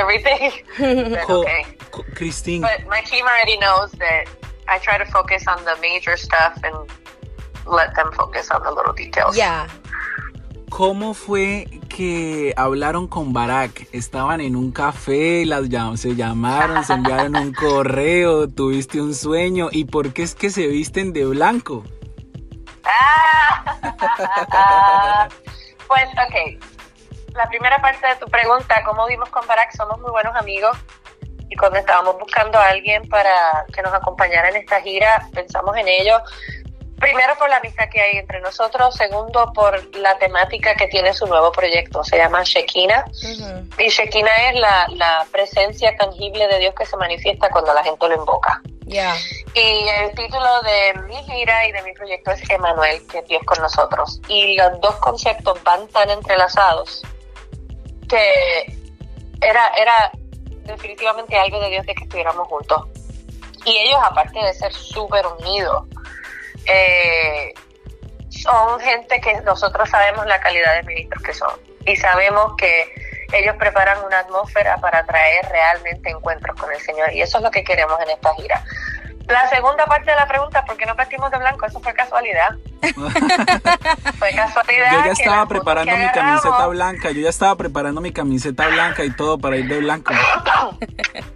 everything, 0.00 0.50
Co- 1.26 1.40
okay. 1.42 1.62
co- 1.90 2.04
Cristín, 2.16 2.60
But 2.62 2.80
my 2.88 3.02
team 3.10 3.24
already 3.26 3.56
knows 3.58 3.90
that 4.02 4.24
I 4.68 4.78
try 4.80 4.96
to 4.98 5.06
focus 5.06 5.42
on 5.46 5.58
the 5.64 5.76
major 5.80 6.16
stuff 6.16 6.54
and 6.64 6.76
let 7.66 7.94
them 7.94 8.10
focus 8.12 8.50
on 8.50 8.60
the 8.64 8.72
little 8.72 8.92
details. 8.94 9.36
yeah. 9.36 9.66
¿cómo 10.70 11.14
fue 11.14 11.66
que 11.88 12.52
hablaron 12.56 13.08
con 13.08 13.32
Barack? 13.32 13.88
¿Estaban 13.92 14.42
en 14.42 14.54
un 14.54 14.70
café? 14.70 15.46
Las 15.46 15.62
llam- 15.70 15.96
¿Se 15.96 16.14
llamaron? 16.14 16.84
¿Se 16.84 16.92
enviaron 16.92 17.36
un 17.36 17.52
correo? 17.64 18.48
¿Tuviste 18.48 19.00
un 19.00 19.14
sueño? 19.14 19.70
¿Y 19.72 19.86
por 19.86 20.12
qué 20.12 20.22
es 20.24 20.34
que 20.34 20.50
se 20.50 20.66
visten 20.66 21.14
de 21.14 21.24
blanco? 21.24 21.84
Ah, 22.88 23.78
pues, 25.86 26.08
ok. 26.08 26.64
La 27.34 27.48
primera 27.48 27.78
parte 27.80 28.06
de 28.06 28.16
tu 28.16 28.26
pregunta, 28.26 28.82
¿cómo 28.84 29.06
vimos 29.06 29.28
con 29.28 29.46
Barack? 29.46 29.76
Somos 29.76 30.00
muy 30.00 30.10
buenos 30.10 30.34
amigos. 30.34 30.76
Y 31.50 31.56
cuando 31.56 31.78
estábamos 31.78 32.18
buscando 32.18 32.58
a 32.58 32.68
alguien 32.68 33.08
para 33.08 33.64
que 33.74 33.82
nos 33.82 33.92
acompañara 33.92 34.48
en 34.48 34.56
esta 34.56 34.80
gira, 34.80 35.28
pensamos 35.32 35.76
en 35.76 35.88
ello. 35.88 36.20
Primero 36.98 37.36
por 37.38 37.48
la 37.48 37.58
amistad 37.58 37.88
que 37.90 38.00
hay 38.00 38.16
entre 38.16 38.40
nosotros, 38.40 38.96
segundo 38.96 39.52
por 39.52 39.94
la 39.96 40.18
temática 40.18 40.74
que 40.74 40.88
tiene 40.88 41.14
su 41.14 41.26
nuevo 41.26 41.52
proyecto, 41.52 42.02
se 42.02 42.16
llama 42.16 42.42
Shekinah. 42.42 43.04
Mhm. 43.22 43.70
Y 43.78 43.88
Shekinah 43.88 44.50
es 44.50 44.60
la, 44.60 44.86
la 44.96 45.26
presencia 45.30 45.96
tangible 45.96 46.48
de 46.48 46.58
Dios 46.58 46.74
que 46.74 46.86
se 46.86 46.96
manifiesta 46.96 47.50
cuando 47.50 47.72
la 47.72 47.84
gente 47.84 48.08
lo 48.08 48.16
invoca. 48.16 48.60
Y 48.88 49.88
el 49.88 50.14
título 50.14 50.62
de 50.62 51.00
mi 51.02 51.16
gira 51.24 51.66
y 51.66 51.72
de 51.72 51.82
mi 51.82 51.92
proyecto 51.92 52.30
es 52.30 52.48
Emanuel, 52.48 53.06
que 53.06 53.22
Dios 53.22 53.42
con 53.44 53.60
nosotros. 53.60 54.20
Y 54.28 54.56
los 54.56 54.80
dos 54.80 54.96
conceptos 54.96 55.62
van 55.62 55.86
tan 55.88 56.08
entrelazados 56.10 57.02
que 58.08 58.78
era, 59.40 59.68
era 59.76 60.10
definitivamente 60.64 61.36
algo 61.36 61.60
de 61.60 61.70
Dios 61.70 61.86
de 61.86 61.94
que 61.94 62.04
estuviéramos 62.04 62.48
juntos. 62.48 62.86
Y 63.64 63.76
ellos, 63.76 64.00
aparte 64.02 64.38
de 64.38 64.54
ser 64.54 64.72
súper 64.72 65.26
unidos, 65.26 65.84
eh, 66.66 67.52
son 68.30 68.80
gente 68.80 69.20
que 69.20 69.40
nosotros 69.42 69.88
sabemos 69.90 70.26
la 70.26 70.40
calidad 70.40 70.76
de 70.76 70.82
ministros 70.84 71.22
que 71.22 71.34
son. 71.34 71.60
Y 71.84 71.96
sabemos 71.96 72.52
que 72.56 73.07
ellos 73.32 73.54
preparan 73.58 74.02
una 74.04 74.20
atmósfera 74.20 74.76
para 74.78 75.04
traer 75.04 75.46
realmente 75.50 76.10
encuentros 76.10 76.56
con 76.58 76.72
el 76.72 76.80
Señor. 76.80 77.12
Y 77.12 77.22
eso 77.22 77.38
es 77.38 77.44
lo 77.44 77.50
que 77.50 77.62
queremos 77.64 78.00
en 78.00 78.10
esta 78.10 78.34
gira. 78.34 78.62
La 79.26 79.46
segunda 79.50 79.84
parte 79.84 80.10
de 80.10 80.16
la 80.16 80.26
pregunta, 80.26 80.64
¿por 80.64 80.78
qué 80.78 80.86
nos 80.86 80.96
vestimos 80.96 81.30
de 81.30 81.36
blanco? 81.36 81.66
Eso 81.66 81.78
fue 81.80 81.92
casualidad. 81.92 82.48
fue 84.18 84.32
casualidad. 84.34 84.92
Yo 84.92 85.04
ya 85.04 85.12
estaba 85.12 85.46
preparando 85.46 85.94
mi 85.96 86.08
camiseta 86.12 86.66
blanca, 86.68 87.10
yo 87.10 87.20
ya 87.20 87.28
estaba 87.28 87.54
preparando 87.56 88.00
mi 88.00 88.10
camiseta 88.12 88.66
blanca 88.68 89.04
y 89.04 89.10
todo 89.10 89.38
para 89.38 89.56
ir 89.56 89.68
de 89.68 89.78
blanco. 89.80 90.14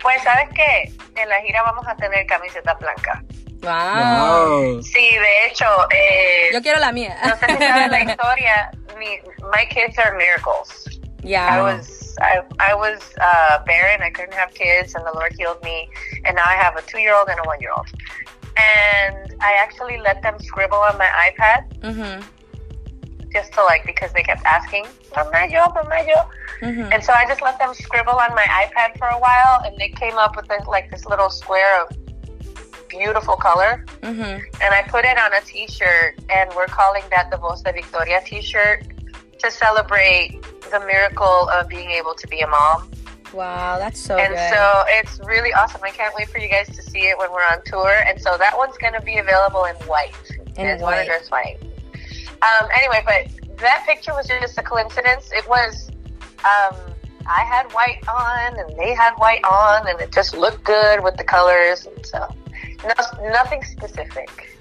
Pues, 0.01 0.23
¿sabes 0.23 0.49
qué? 0.55 0.91
En 1.21 1.29
la 1.29 1.41
gira 1.43 1.63
vamos 1.63 1.87
a 1.87 1.95
tener 1.97 2.25
camisetas 2.27 2.79
blancas. 2.79 3.19
Wow. 3.61 4.61
Wow. 4.61 4.83
Sí, 4.83 5.11
de 5.17 5.47
hecho, 5.47 5.67
eh, 5.91 6.49
Yo 6.53 6.63
quiero 6.63 6.81
la 6.81 6.93
mía. 6.93 7.17
no 7.25 7.37
sé 7.37 7.47
si 7.47 7.59
sabes 7.59 7.89
la 7.91 8.01
historia. 8.11 8.71
Mi, 8.99 9.19
my 9.55 9.67
kids 9.69 9.99
are 9.99 10.13
miracles. 10.17 10.92
I 11.53 11.63
was. 11.63 12.17
I 12.21 12.43
I 12.59 12.75
was 12.75 13.01
uh, 13.21 13.63
barren. 13.65 14.03
I 14.03 14.11
couldn't 14.11 14.35
have 14.35 14.53
kids, 14.55 14.95
and 14.95 15.07
the 15.07 15.13
Lord 15.13 15.33
healed 15.39 15.63
me. 15.63 15.89
And 16.25 16.37
now 16.37 16.45
I 16.45 16.55
have 16.55 16.77
a 16.77 16.83
two-year-old 16.83 17.29
and 17.29 17.39
a 17.39 17.43
one-year-old. 17.45 17.89
And 18.57 19.35
I 19.41 19.55
actually 19.59 19.99
let 19.99 20.23
them 20.23 20.39
scribble 20.41 20.79
on 20.79 20.99
my 20.99 21.09
iPad 21.31 21.81
Mhm. 21.81 22.23
just 23.33 23.53
to 23.55 23.65
like 23.65 23.87
because 23.87 24.13
they 24.13 24.23
kept 24.23 24.45
asking, 24.45 24.87
"Mamá 25.13 25.51
yo, 25.51 25.65
mamá 25.69 26.07
yo," 26.07 26.19
Mhm. 26.61 26.93
and 26.93 27.03
so 27.03 27.13
I 27.15 27.25
just 27.27 27.41
let 27.41 27.59
them 27.59 27.73
scribble 27.73 28.19
on 28.19 28.35
my 28.35 28.45
iPad 28.45 28.99
for 28.99 29.09
a 29.09 29.19
while, 29.19 29.63
and 29.65 29.79
they 29.79 29.89
came 29.89 30.19
up 30.19 30.37
with 30.37 30.49
this, 30.49 30.67
like 30.67 30.91
this 30.91 31.07
little 31.07 31.31
square 31.31 31.81
of 31.83 31.89
beautiful 32.89 33.37
color, 33.37 33.85
Mhm. 34.03 34.43
and 34.61 34.75
I 34.75 34.83
put 34.83 35.07
it 35.07 35.19
on 35.19 35.33
a 35.33 35.41
T-shirt, 35.41 36.19
and 36.29 36.53
we're 36.55 36.67
calling 36.67 37.05
that 37.09 37.31
the 37.31 37.39
Voz 37.39 37.63
de 37.63 37.73
Victoria 37.73 38.21
T-shirt 38.21 38.85
to 39.43 39.51
celebrate 39.51 40.41
the 40.71 40.81
miracle 40.81 41.49
of 41.51 41.69
being 41.69 41.91
able 41.91 42.15
to 42.15 42.27
be 42.29 42.41
a 42.41 42.47
mom. 42.47 42.91
Wow, 43.33 43.79
that's 43.79 43.99
so 43.99 44.19
and 44.19 44.35
good. 44.35 44.55
so 44.55 44.85
it's 44.89 45.19
really 45.27 45.53
awesome. 45.55 45.81
I 45.83 45.91
can't 45.91 46.15
wait 46.17 46.29
for 46.29 46.39
you 46.39 46.49
guys 46.49 46.69
to 46.69 46.83
see 46.83 47.01
it 47.09 47.19
when 47.19 47.31
we're 47.33 47.45
on 47.45 47.63
tour. 47.65 48.03
And 48.07 48.21
so 48.21 48.37
that 48.37 48.57
one's 48.57 48.77
going 48.77 48.93
to 48.93 49.01
be 49.01 49.19
available 49.19 49.65
in 49.65 49.75
white. 49.87 50.15
In 50.57 50.67
It's 50.67 50.83
white. 50.83 50.99
One 50.99 51.07
dress 51.07 51.31
white. 51.31 51.59
Um, 52.43 52.69
anyway, 52.77 53.03
but 53.07 53.59
that 53.59 53.85
picture 53.87 54.13
was 54.13 54.27
just 54.27 54.59
a 54.59 54.63
coincidence. 54.63 55.31
It 55.33 55.49
was, 55.49 55.89
um, 56.45 56.77
I 57.27 57.41
had 57.41 57.73
white 57.73 58.07
on 58.09 58.59
and 58.59 58.79
they 58.79 58.95
had 58.95 59.15
white 59.15 59.45
on, 59.45 59.89
and 59.89 60.01
it 60.01 60.13
just 60.13 60.37
looked 60.37 60.65
good 60.65 61.03
with 61.03 61.17
the 61.17 61.25
colors. 61.25 61.87
And 61.87 62.05
so, 62.05 62.29
no, 62.85 63.31
nothing 63.31 63.63
specific, 63.65 64.59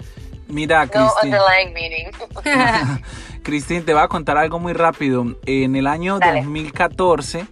Mira, 0.48 0.86
no 0.94 1.08
Cristina. 1.08 1.36
underlying 1.36 1.74
meaning. 1.74 2.12
Cristín, 3.42 3.84
te 3.84 3.92
voy 3.92 4.02
a 4.02 4.08
contar 4.08 4.36
algo 4.38 4.58
muy 4.58 4.72
rápido. 4.72 5.36
En 5.46 5.76
el 5.76 5.86
año 5.86 6.18
Dale. 6.18 6.42
2014, 6.42 7.46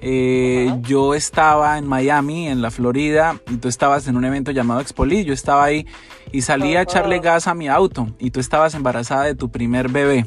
eh, 0.00 0.72
yo 0.82 1.14
estaba 1.14 1.78
en 1.78 1.86
Miami, 1.86 2.48
en 2.48 2.60
la 2.62 2.70
Florida, 2.70 3.40
y 3.50 3.56
tú 3.56 3.68
estabas 3.68 4.06
en 4.08 4.16
un 4.16 4.24
evento 4.24 4.50
llamado 4.50 4.80
Expoli. 4.80 5.24
Yo 5.24 5.32
estaba 5.32 5.64
ahí 5.64 5.86
y 6.32 6.42
salí 6.42 6.76
a 6.76 6.82
echarle 6.82 7.20
gas 7.20 7.46
a 7.46 7.54
mi 7.54 7.68
auto 7.68 8.08
y 8.18 8.30
tú 8.30 8.40
estabas 8.40 8.74
embarazada 8.74 9.24
de 9.24 9.34
tu 9.34 9.50
primer 9.50 9.88
bebé. 9.88 10.26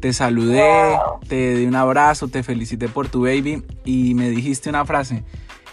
Te 0.00 0.12
saludé, 0.12 0.90
Wow. 0.96 1.20
te 1.28 1.54
di 1.56 1.66
un 1.66 1.76
abrazo, 1.76 2.26
te 2.28 2.42
felicité 2.42 2.88
por 2.88 3.08
tu 3.08 3.22
baby 3.22 3.62
y 3.84 4.14
me 4.14 4.30
dijiste 4.30 4.68
una 4.68 4.84
frase. 4.84 5.22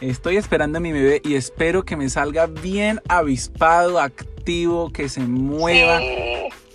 Estoy 0.01 0.37
esperando 0.37 0.77
a 0.77 0.81
mi 0.81 0.91
bebé 0.91 1.21
y 1.25 1.33
espero 1.33 1.83
que 1.83 1.97
me 1.97 2.07
salga 2.09 2.45
bien 2.45 3.01
avispado, 3.09 3.99
activo, 3.99 4.91
que 4.93 5.09
se 5.09 5.21
mueva. 5.21 5.97
Sí, 5.99 6.05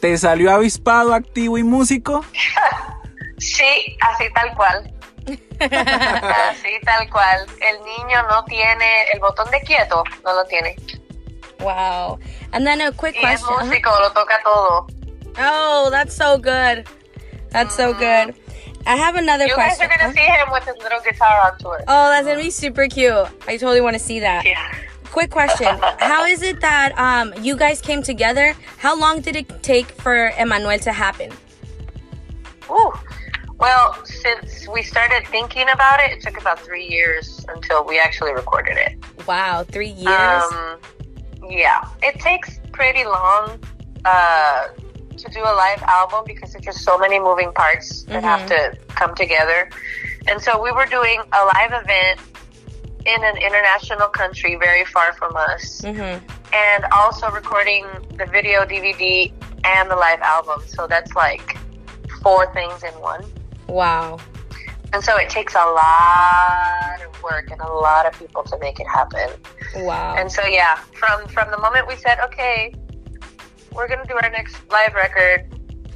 ¿Te 0.04 0.18
salió 0.18 0.50
avispado, 0.52 1.14
activo 1.14 1.56
y 1.56 1.62
músico? 1.62 2.22
sí, 3.38 3.96
así 4.02 4.30
tal 4.34 4.54
cual. 4.54 4.92
Así 5.60 6.78
tal 6.84 7.08
cual. 7.08 7.46
El 7.62 7.78
niño 7.86 8.22
no 8.28 8.44
tiene 8.44 9.04
el 9.14 9.20
botón 9.20 9.50
de 9.50 9.62
quieto, 9.62 10.04
no 10.22 10.34
lo 10.34 10.44
tiene. 10.44 10.76
wow. 11.60 12.18
And 12.52 12.66
then 12.66 12.82
a 12.82 12.92
quick 12.92 13.14
Y 13.14 13.20
es 13.20 13.40
question. 13.40 13.48
uh-huh. 13.54 13.64
músico, 13.64 13.98
lo 13.98 14.10
toca 14.12 14.38
todo. 14.44 14.86
Oh, 15.38 15.88
that's 15.90 16.14
so 16.14 16.36
good. 16.36 16.84
That's 17.48 17.74
so 17.74 17.94
good. 17.94 18.34
I 18.86 18.96
have 18.96 19.16
another 19.16 19.46
You 19.46 19.56
guys 19.56 19.78
question. 19.78 19.90
are 19.90 19.96
gonna 19.96 20.12
see 20.12 20.20
him 20.20 20.52
with 20.52 20.64
his 20.64 20.76
little 20.82 21.00
guitar 21.00 21.50
on 21.50 21.58
tour. 21.60 21.80
Oh, 21.88 22.10
that's 22.10 22.26
gonna 22.26 22.38
be 22.42 22.50
super 22.50 22.88
cute. 22.88 23.26
I 23.48 23.56
totally 23.56 23.80
want 23.80 23.94
to 23.94 23.98
see 24.02 24.20
that. 24.20 24.44
Yeah. 24.44 24.70
Quick 25.14 25.30
question: 25.30 25.78
How 26.00 26.24
is 26.24 26.42
it 26.42 26.60
that 26.60 26.90
um 26.98 27.32
you 27.40 27.54
guys 27.54 27.80
came 27.80 28.02
together? 28.02 28.52
How 28.78 28.98
long 28.98 29.20
did 29.20 29.36
it 29.36 29.46
take 29.62 29.86
for 30.02 30.32
Emmanuel 30.36 30.80
to 30.80 30.92
happen? 30.92 31.30
Ooh. 32.68 32.92
Well, 33.60 33.94
since 34.04 34.66
we 34.66 34.82
started 34.82 35.24
thinking 35.28 35.68
about 35.68 36.00
it, 36.00 36.10
it 36.10 36.20
took 36.20 36.36
about 36.40 36.58
three 36.58 36.88
years 36.88 37.46
until 37.46 37.84
we 37.84 38.00
actually 38.00 38.32
recorded 38.32 38.76
it. 38.76 38.98
Wow, 39.24 39.62
three 39.62 39.94
years. 40.04 40.42
Um, 40.52 40.78
yeah, 41.48 41.86
it 42.02 42.18
takes 42.18 42.58
pretty 42.72 43.04
long 43.04 43.60
uh, 44.04 44.66
to 45.16 45.30
do 45.30 45.42
a 45.42 45.54
live 45.54 45.82
album 45.84 46.24
because 46.26 46.52
there's 46.52 46.64
just 46.64 46.80
so 46.80 46.98
many 46.98 47.20
moving 47.20 47.52
parts 47.52 48.02
that 48.10 48.24
have 48.24 48.48
to 48.48 48.76
come 48.88 49.14
together. 49.14 49.70
And 50.26 50.42
so 50.42 50.60
we 50.60 50.72
were 50.72 50.86
doing 50.86 51.20
a 51.32 51.44
live 51.54 51.72
event 51.84 52.18
in 53.06 53.24
an 53.24 53.36
international 53.36 54.08
country 54.08 54.56
very 54.56 54.84
far 54.86 55.12
from 55.14 55.36
us, 55.36 55.82
hmm 55.82 56.18
and 56.54 56.84
also 56.92 57.28
recording 57.30 57.84
the 58.16 58.26
video, 58.26 58.64
DVD, 58.64 59.32
and 59.64 59.90
the 59.90 59.96
live 59.96 60.20
album. 60.20 60.62
So 60.68 60.86
that's 60.86 61.14
like 61.16 61.58
four 62.22 62.52
things 62.54 62.84
in 62.84 62.92
one. 63.00 63.24
Wow. 63.68 64.20
And 64.92 65.02
so 65.02 65.16
it 65.16 65.28
takes 65.28 65.54
a 65.54 65.66
lot 65.66 67.00
of 67.04 67.22
work 67.24 67.50
and 67.50 67.60
a 67.60 67.72
lot 67.72 68.06
of 68.06 68.16
people 68.16 68.44
to 68.44 68.58
make 68.60 68.78
it 68.78 68.86
happen. 68.86 69.28
Wow. 69.76 70.14
And 70.16 70.30
so 70.30 70.46
yeah, 70.46 70.76
from 70.94 71.26
from 71.28 71.50
the 71.50 71.58
moment 71.58 71.88
we 71.88 71.96
said, 71.96 72.20
okay, 72.20 72.72
we're 73.72 73.88
gonna 73.88 74.06
do 74.06 74.14
our 74.14 74.30
next 74.30 74.56
live 74.70 74.94
record 74.94 75.52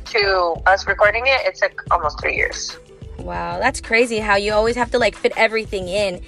to 0.07 0.57
us 0.67 0.87
recording 0.87 1.25
it, 1.27 1.47
it 1.47 1.55
took 1.55 1.85
almost 1.93 2.21
three 2.21 2.35
years. 2.35 2.77
Wow, 3.19 3.59
that's 3.59 3.81
crazy 3.81 4.19
how 4.19 4.37
you 4.37 4.53
always 4.53 4.77
have 4.77 4.91
to 4.93 4.99
like 4.99 5.15
fit 5.15 5.33
everything 5.37 5.89
in. 5.89 6.21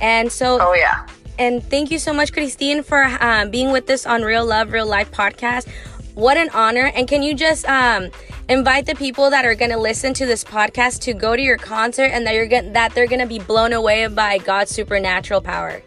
And 0.00 0.30
so, 0.30 0.58
Oh 0.60 0.74
yeah. 0.74 1.06
and 1.38 1.62
thank 1.62 1.90
you 1.90 1.98
so 1.98 2.12
much, 2.12 2.32
Christine, 2.32 2.82
for 2.82 3.04
um, 3.20 3.50
being 3.50 3.72
with 3.72 3.88
us 3.90 4.06
on 4.06 4.22
Real 4.22 4.46
Love, 4.46 4.72
Real 4.72 4.86
Life 4.86 5.10
podcast. 5.10 5.68
What 6.14 6.36
an 6.36 6.50
honor. 6.50 6.90
And 6.94 7.06
can 7.06 7.22
you 7.22 7.34
just 7.34 7.64
um, 7.68 8.10
invite 8.48 8.86
the 8.86 8.94
people 8.96 9.30
that 9.30 9.44
are 9.44 9.54
going 9.54 9.70
to 9.70 9.78
listen 9.78 10.14
to 10.14 10.26
this 10.26 10.42
podcast 10.42 11.00
to 11.02 11.12
go 11.14 11.36
to 11.36 11.42
your 11.42 11.56
concert 11.58 12.10
and 12.12 12.26
that 12.26 12.34
you're 12.34 12.46
gonna, 12.48 12.70
that 12.70 12.92
they're 12.94 13.06
going 13.06 13.20
to 13.20 13.26
be 13.26 13.38
blown 13.38 13.72
away 13.72 14.06
by 14.08 14.38
God's 14.38 14.72
supernatural 14.72 15.40
power? 15.40 15.80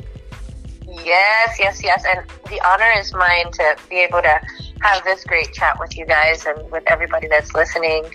Yes, 1.03 1.57
yes, 1.59 1.83
yes. 1.83 2.03
And 2.07 2.25
the 2.49 2.61
honor 2.65 2.91
is 2.97 3.13
mine 3.13 3.51
to 3.53 3.75
be 3.89 3.97
able 3.97 4.21
to 4.21 4.39
have 4.81 5.03
this 5.03 5.23
great 5.23 5.51
chat 5.53 5.79
with 5.79 5.97
you 5.97 6.05
guys 6.05 6.45
and 6.45 6.69
with 6.71 6.83
everybody 6.87 7.27
that's 7.27 7.53
listening. 7.53 8.05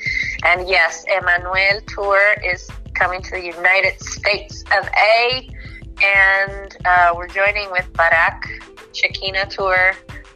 And 0.44 0.68
yes, 0.68 1.04
Emmanuel 1.08 1.80
Tour 1.86 2.34
is 2.44 2.68
coming 2.94 3.22
to 3.22 3.30
the 3.32 3.44
United 3.44 4.00
States 4.00 4.62
of 4.78 4.88
A. 4.88 5.48
And 6.02 6.76
uh, 6.84 7.14
we're 7.16 7.28
joining 7.28 7.70
with 7.70 7.90
Barak 7.94 8.62
Shekinah 8.92 9.46
Tour. 9.46 9.92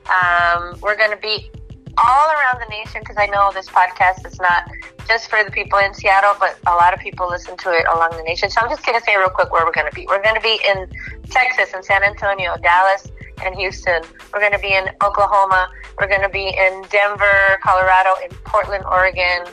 Um, 0.09 0.79
we're 0.81 0.97
going 0.97 1.11
to 1.11 1.19
be 1.21 1.51
all 1.99 2.29
around 2.31 2.61
the 2.61 2.69
nation 2.71 3.01
because 3.01 3.17
I 3.19 3.27
know 3.27 3.51
this 3.53 3.69
podcast 3.69 4.27
is 4.27 4.41
not 4.41 4.65
just 5.07 5.29
for 5.29 5.45
the 5.45 5.51
people 5.51 5.79
in 5.81 5.93
Seattle, 5.93 6.35
but 6.39 6.59
a 6.67 6.75
lot 6.75 6.95
of 6.95 7.01
people 7.01 7.29
listen 7.29 7.57
to 7.59 7.71
it 7.73 7.85
along 7.95 8.11
the 8.17 8.23
nation. 8.23 8.49
So 8.49 8.61
I'm 8.63 8.71
just 8.71 8.87
going 8.87 8.99
to 8.99 9.05
say 9.05 9.17
real 9.17 9.29
quick 9.29 9.53
where 9.53 9.65
we're 9.67 9.73
going 9.73 9.89
to 9.89 9.95
be. 9.95 10.07
We're 10.07 10.23
going 10.23 10.37
to 10.37 10.41
be 10.41 10.59
in 10.67 10.87
Texas 11.29 11.75
and 11.75 11.85
San 11.85 12.03
Antonio, 12.03 12.57
Dallas, 12.63 13.09
and 13.45 13.55
Houston. 13.57 14.03
We're 14.33 14.41
going 14.41 14.53
to 14.53 14.59
be 14.59 14.73
in 14.73 14.89
Oklahoma. 15.03 15.69
We're 15.99 16.09
going 16.09 16.23
to 16.23 16.29
be 16.29 16.49
in 16.49 16.85
Denver, 16.91 17.59
Colorado, 17.63 18.11
in 18.25 18.31
Portland, 18.45 18.85
Oregon. 18.87 19.45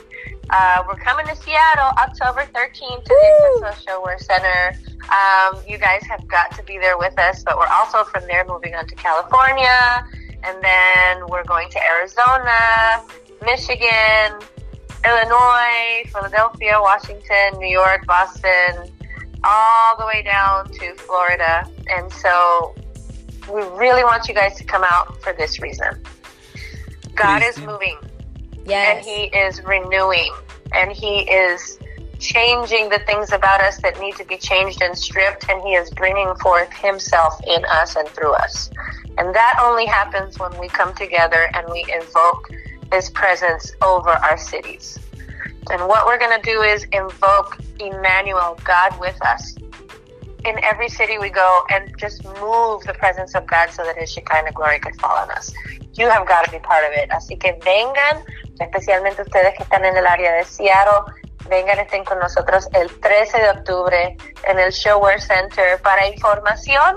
Uh, 0.50 0.82
we're 0.86 0.96
coming 0.96 1.26
to 1.26 1.36
Seattle 1.36 1.92
October 1.98 2.48
13th 2.54 3.04
to 3.04 3.60
the 3.60 3.66
accesso 3.66 3.84
ShoWare 3.84 4.20
Center. 4.20 4.74
Um, 5.04 5.62
you 5.66 5.78
guys 5.78 6.02
have 6.04 6.26
got 6.28 6.52
to 6.56 6.62
be 6.64 6.78
there 6.78 6.98
with 6.98 7.18
us, 7.18 7.42
but 7.42 7.56
we're 7.58 7.66
also 7.68 8.04
from 8.04 8.26
there 8.26 8.44
moving 8.44 8.74
on 8.74 8.86
to 8.86 8.94
California. 8.94 10.06
And 10.44 10.62
then 10.62 11.26
we're 11.28 11.44
going 11.44 11.68
to 11.70 11.80
Arizona, 11.84 13.02
Michigan, 13.44 14.38
Illinois, 15.04 16.04
Philadelphia, 16.12 16.78
Washington, 16.80 17.58
New 17.58 17.68
York, 17.68 18.06
Boston, 18.06 18.92
all 19.44 19.96
the 19.96 20.06
way 20.06 20.22
down 20.22 20.70
to 20.72 20.94
Florida. 20.94 21.68
And 21.88 22.12
so 22.12 22.74
we 23.52 23.62
really 23.78 24.04
want 24.04 24.28
you 24.28 24.34
guys 24.34 24.56
to 24.56 24.64
come 24.64 24.84
out 24.84 25.20
for 25.22 25.32
this 25.32 25.60
reason. 25.60 26.04
God 27.14 27.42
is 27.42 27.58
moving 27.58 27.98
and 28.68 29.04
He 29.04 29.24
is 29.24 29.62
renewing 29.64 30.32
and 30.72 30.92
He 30.92 31.20
is 31.20 31.78
changing 32.18 32.88
the 32.88 32.98
things 33.00 33.32
about 33.32 33.60
us 33.60 33.78
that 33.78 34.00
need 34.00 34.16
to 34.16 34.24
be 34.24 34.36
changed 34.36 34.82
and 34.82 34.96
stripped, 34.96 35.48
and 35.48 35.62
He 35.62 35.74
is 35.74 35.90
bringing 35.90 36.34
forth 36.36 36.72
Himself 36.72 37.40
in 37.46 37.64
us 37.66 37.96
and 37.96 38.08
through 38.08 38.34
us. 38.34 38.70
And 39.18 39.34
that 39.34 39.58
only 39.60 39.86
happens 39.86 40.38
when 40.38 40.56
we 40.58 40.68
come 40.68 40.94
together 40.94 41.48
and 41.54 41.66
we 41.70 41.84
invoke 41.92 42.50
His 42.92 43.10
presence 43.10 43.72
over 43.82 44.10
our 44.10 44.36
cities. 44.36 44.98
And 45.70 45.86
what 45.86 46.06
we're 46.06 46.18
going 46.18 46.40
to 46.40 46.50
do 46.50 46.62
is 46.62 46.84
invoke 46.92 47.58
Emmanuel, 47.78 48.58
God 48.64 48.98
with 48.98 49.20
us, 49.24 49.54
in 50.44 50.56
every 50.62 50.88
city 50.88 51.18
we 51.18 51.30
go 51.30 51.62
and 51.70 51.92
just 51.98 52.24
move 52.24 52.84
the 52.84 52.94
presence 52.98 53.34
of 53.34 53.46
God 53.46 53.70
so 53.70 53.84
that 53.84 53.96
His 53.96 54.10
Shekinah 54.10 54.52
glory 54.52 54.78
could 54.78 54.98
fall 55.00 55.16
on 55.16 55.30
us. 55.32 55.52
You 55.94 56.08
have 56.08 56.26
got 56.26 56.44
to 56.44 56.50
be 56.50 56.58
part 56.60 56.84
of 56.84 56.92
it. 56.92 57.10
Así 57.10 57.38
que 57.38 57.58
vengan, 57.64 58.24
especialmente 58.60 59.22
ustedes 59.22 59.54
que 59.56 59.64
están 59.64 59.84
en 59.84 59.96
el 59.96 60.06
área 60.06 60.32
de 60.32 60.44
Seattle, 60.44 61.12
vengan, 61.48 61.78
estén 61.78 62.04
con 62.04 62.18
nosotros 62.18 62.68
el 62.74 62.88
13 63.00 63.38
de 63.38 63.50
octubre 63.50 64.16
en 64.44 64.58
el 64.58 64.70
Showwear 64.70 65.20
Center. 65.20 65.80
Para 65.82 66.06
información 66.06 66.96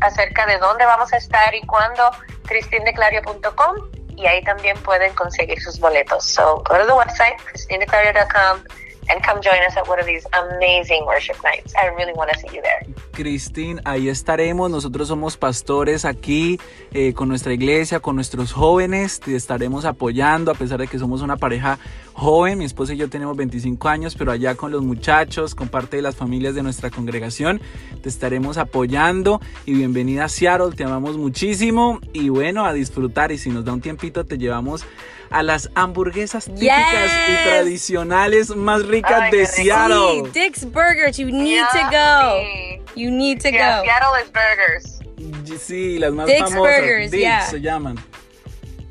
acerca 0.00 0.46
de 0.46 0.58
dónde 0.58 0.84
vamos 0.84 1.12
a 1.12 1.16
estar 1.16 1.54
y 1.54 1.60
cuándo, 1.66 2.10
cristindeclario.com 2.46 3.76
y 4.16 4.26
ahí 4.26 4.42
también 4.42 4.76
pueden 4.82 5.14
conseguir 5.14 5.60
sus 5.60 5.78
boletos. 5.78 6.24
So 6.24 6.62
go 6.68 6.76
to 6.76 6.86
the 6.86 6.92
website, 6.92 7.36
cristindeclario.com 7.44 8.62
and 9.10 9.24
come 9.24 9.40
join 9.42 9.60
us 9.66 9.76
at 9.76 9.88
one 9.88 9.98
of 9.98 10.06
these 10.06 10.26
amazing 10.32 11.04
worship 11.06 11.36
nights. 11.42 11.74
I 11.74 11.86
really 11.96 12.12
want 12.14 12.30
to 12.32 12.38
see 12.38 12.54
you 12.54 12.62
there. 12.62 12.86
Cristín, 13.12 13.80
ahí 13.84 14.08
estaremos. 14.08 14.70
Nosotros 14.70 15.08
somos 15.08 15.36
pastores 15.36 16.04
aquí 16.04 16.60
eh, 16.92 17.14
con 17.14 17.28
nuestra 17.28 17.52
iglesia, 17.52 18.00
con 18.00 18.14
nuestros 18.14 18.52
jóvenes. 18.52 19.20
Te 19.20 19.34
estaremos 19.34 19.84
apoyando 19.84 20.52
a 20.52 20.54
pesar 20.54 20.78
de 20.78 20.86
que 20.86 20.98
somos 20.98 21.22
una 21.22 21.36
pareja 21.36 21.78
joven. 22.12 22.58
Mi 22.58 22.64
esposa 22.64 22.94
y 22.94 22.96
yo 22.96 23.08
tenemos 23.08 23.36
25 23.36 23.88
años, 23.88 24.14
pero 24.16 24.32
allá 24.32 24.54
con 24.54 24.70
los 24.70 24.82
muchachos, 24.82 25.54
con 25.54 25.68
parte 25.68 25.96
de 25.96 26.02
las 26.02 26.16
familias 26.16 26.54
de 26.54 26.62
nuestra 26.62 26.90
congregación, 26.90 27.60
te 28.02 28.08
estaremos 28.08 28.58
apoyando. 28.58 29.40
Y 29.66 29.74
bienvenida 29.74 30.24
a 30.24 30.28
Seattle, 30.28 30.76
te 30.76 30.84
amamos 30.84 31.16
muchísimo. 31.16 32.00
Y 32.12 32.28
bueno, 32.28 32.66
a 32.66 32.72
disfrutar. 32.72 33.32
Y 33.32 33.38
si 33.38 33.50
nos 33.50 33.64
da 33.64 33.72
un 33.72 33.80
tiempito, 33.80 34.24
te 34.24 34.38
llevamos 34.38 34.84
a 35.30 35.42
las 35.42 35.68
hamburguesas 35.74 36.46
típicas 36.46 37.10
y 37.28 37.44
tradicionales 37.44 38.54
más 38.56 38.84
ricas 38.86 39.22
Ay, 39.22 39.30
de. 39.30 39.46
Seattle. 39.46 40.22
Sí, 40.24 40.30
Dick's 40.32 40.64
Burgers, 40.64 41.18
you 41.18 41.26
need 41.30 41.64
to 41.72 41.78
go. 41.90 42.40
Yummy. 42.40 42.82
You 42.94 43.10
need 43.10 43.40
to 43.42 43.50
Yeah, 43.52 43.78
go. 43.78 43.84
Seattle 43.84 44.14
is 44.22 44.30
burgers. 44.30 44.94
Sí, 45.60 45.98
las 45.98 46.12
más 46.12 46.26
Dick's 46.26 46.50
famosas. 46.50 46.56
Burgers, 46.80 47.10
Dick's 47.10 47.22
yeah. 47.22 47.40
se 47.46 47.60
llaman. 47.60 47.98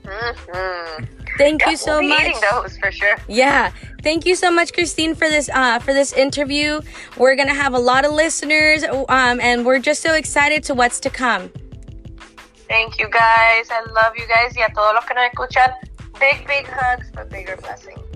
hmm 0.06 1.04
Thank 1.38 1.62
Yeah, 1.62 1.70
you 1.72 1.78
so 1.78 2.00
we'll 2.00 2.02
be 2.18 2.32
much. 2.32 2.42
those 2.42 2.78
for 2.80 2.92
sure. 2.92 3.16
Yeah. 3.28 3.72
Thank 4.02 4.26
you 4.26 4.36
so 4.36 4.50
much, 4.50 4.74
Christine, 4.74 5.14
for 5.14 5.30
this 5.30 5.50
uh, 5.54 5.78
for 5.80 5.94
this 5.94 6.12
interview. 6.14 6.82
We're 7.18 7.36
gonna 7.36 7.54
have 7.54 7.74
a 7.76 7.80
lot 7.80 8.06
of 8.06 8.12
listeners, 8.12 8.84
um, 9.10 9.40
and 9.40 9.64
we're 9.66 9.80
just 9.80 10.02
so 10.02 10.14
excited 10.16 10.64
to 10.66 10.74
what's 10.74 11.00
to 11.02 11.10
come. 11.12 11.50
Thank 12.68 13.00
you 13.00 13.08
guys. 13.10 13.70
I 13.70 13.82
love 13.92 14.14
you 14.16 14.26
guys. 14.28 14.56
Y 14.56 14.64
a 14.64 14.70
todos 14.74 14.94
los 14.96 15.06
que 15.06 15.14
nos 15.16 15.26
escuchan, 15.32 15.72
big, 16.20 16.48
big 16.48 16.66
hugs, 16.68 17.12
but 17.14 17.30
bigger 17.30 17.58
blessings. 17.58 18.07